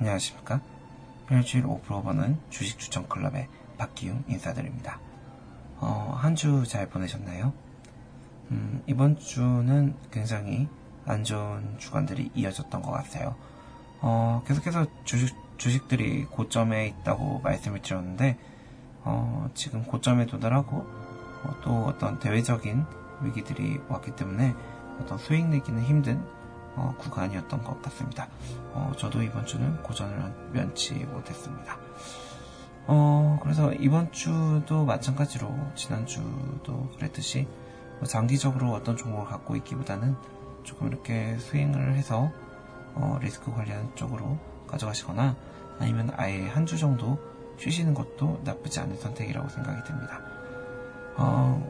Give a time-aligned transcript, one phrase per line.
[0.00, 0.60] 안녕하십니까?
[1.30, 3.48] 일주일 오프로버는 주식 추천 클럽의
[3.78, 5.00] 박기웅 인사드립니다.
[5.78, 7.52] 어, 한 주 잘 보내셨나요?
[8.50, 10.68] 음, 이번 주는 굉장히
[11.04, 13.34] 안 좋은 주간들이 이어졌던 것 같아요.
[14.00, 18.38] 어, 계속해서 주식, 주식들이 고점에 있다고 말씀을 드렸는데,
[19.02, 22.84] 어, 지금 고점에 도달하고, 어, 또 어떤 대외적인
[23.22, 24.54] 위기들이 왔기 때문에
[25.00, 26.22] 어떤 수익 내기는 힘든
[26.76, 28.28] 어, 구간이었던 것 같습니다.
[28.72, 31.78] 어, 저도 이번 주는 고전을 면치 못했습니다.
[32.86, 37.48] 어, 그래서 이번 주도 마찬가지로 지난주도 그랬듯이
[37.98, 40.14] 뭐 장기적으로 어떤 종목을 갖고 있기보다는
[40.62, 42.30] 조금 이렇게 스윙을 해서
[42.94, 44.38] 어, 리스크 관리하는 쪽으로
[44.68, 45.34] 가져가시거나
[45.78, 47.18] 아니면 아예 한 주 정도
[47.58, 50.20] 쉬시는 것도 나쁘지 않은 선택이라고 생각이 듭니다.
[51.16, 51.66] 어,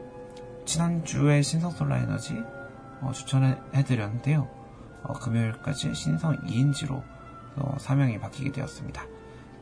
[0.65, 2.33] 지난주에 신성솔라 에너지
[3.01, 4.49] 어, 추천해드렸는데요.
[5.03, 7.03] 어, 금요일까지 신성이엔지로
[7.55, 9.03] 어, 사명이 바뀌게 되었습니다.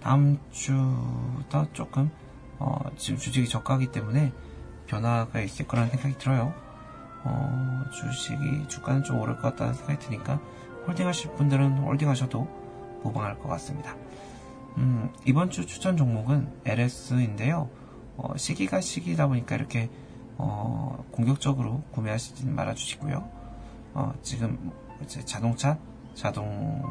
[0.01, 2.11] 다음 주부터 조금
[2.59, 4.33] 어, 지금 주식이 저가기 때문에
[4.87, 6.53] 변화가 있을 거라는 생각이 들어요.
[7.23, 10.39] 어, 주식이 주가는 좀 오를 것 같다는 생각이 드니까
[10.87, 12.47] holding 하실 분들은 holding 하셔도
[13.03, 13.95] 무방할 것 같습니다.
[14.77, 17.69] 음, 이번 주 추천 종목은 LS인데요.
[18.17, 19.89] 어, 시기가 시기다 보니까 이렇게
[20.37, 23.29] 어, 공격적으로 구매하시진 말아주시고요.
[23.93, 24.71] 어, 지금
[25.03, 25.77] 이제 자동차,
[26.13, 26.81] 자동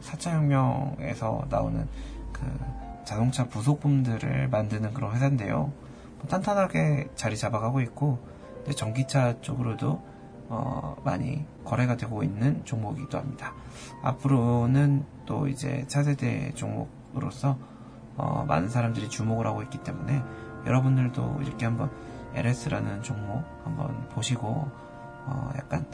[0.00, 1.86] 4차 혁명에서 나오는
[2.32, 2.42] 그
[3.04, 5.72] 자동차 부속품들을 만드는 그런 회사인데요.
[6.18, 8.18] 뭐 탄탄하게 자리 잡아가고 있고,
[8.74, 10.02] 전기차 쪽으로도
[10.48, 13.52] 어, 많이 거래가 되고 있는 종목이기도 합니다.
[14.02, 17.58] 앞으로는 또 이제 차세대 종목으로서
[18.16, 20.22] 어, 많은 사람들이 주목을 하고 있기 때문에
[20.66, 21.90] 여러분들도 이렇게 한번
[22.34, 24.46] LS라는 종목 한번 보시고
[25.26, 25.86] 어, 약간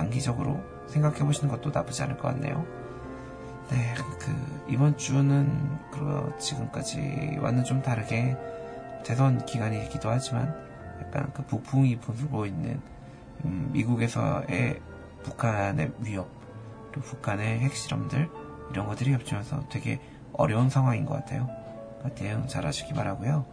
[0.00, 2.64] 장기적으로 생각해 보시는 것도 나쁘지 않을 것 같네요.
[3.70, 8.36] 네, 그 이번 주는 그 지금까지와는 좀 다르게
[9.04, 10.54] 대선 기간이기도 하지만
[11.00, 12.80] 약간 그 부풍이 불고 있는
[13.44, 14.80] 음, 미국에서의
[15.22, 16.28] 북한의 위협
[16.90, 18.28] 그리고 북한의 핵실험들
[18.70, 20.00] 이런 것들이 겹치면서 되게
[20.32, 21.48] 어려운 상황인 것 같아요.
[21.98, 23.44] 그러니까 대응 잘 하시기 바라고요.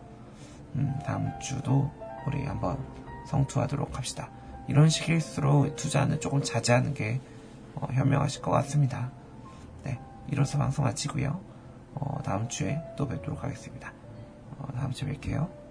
[0.76, 1.92] 음, 다음 주도
[2.26, 2.78] 우리 한번
[3.28, 4.30] 성투하도록 합시다.
[4.68, 7.22] 이런 시기일수록 투자는 조금 자제하는 게
[7.76, 9.12] 어, 현명하실 것 같습니다.
[9.84, 10.00] 네,
[10.32, 11.40] 이로써 방송 마치고요.
[11.94, 13.94] 어, 다음 주에 또 뵙도록 하겠습니다.
[14.58, 15.67] 어, 다음 주에 뵐게요.